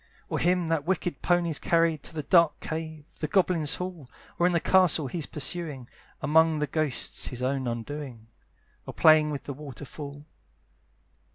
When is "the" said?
2.15-2.23, 3.19-3.27, 4.51-4.59, 6.57-6.65, 9.43-9.53